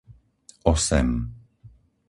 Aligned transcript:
osem 0.71 1.11